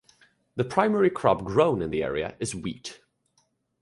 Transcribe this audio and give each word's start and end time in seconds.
The 0.55 0.63
primary 0.63 1.11
crop 1.11 1.43
grown 1.43 1.79
in 1.83 1.91
the 1.91 2.01
area 2.01 2.35
is 2.39 2.55
wheat. 2.55 3.01